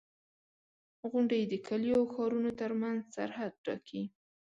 [1.09, 4.03] •غونډۍ د کليو او ښارونو ترمنځ سرحد ټاکي.